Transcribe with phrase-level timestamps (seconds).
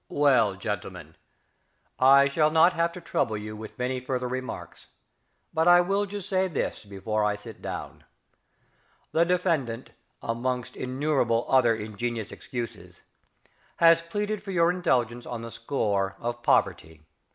[0.08, 1.14] _)Well, gentlemen,
[1.98, 4.86] I shall not have to trouble you with many further remarks,
[5.52, 8.04] but I will just say this before I sit down:
[9.12, 9.90] The defendant
[10.22, 13.02] amongst innumerable other ingenious excuses,
[13.76, 17.04] has pleaded for your indulgence on the score of poverty.